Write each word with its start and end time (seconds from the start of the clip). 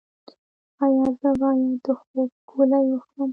ایا 0.83 1.05
زه 1.19 1.29
باید 1.41 1.73
د 1.85 1.87
خوب 2.01 2.29
ګولۍ 2.49 2.85
وخورم؟ 2.91 3.29